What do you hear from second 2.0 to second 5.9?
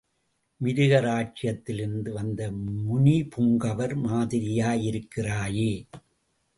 வந்த முனிபுங்கவர் மாதிரியிருக்கிறாயே!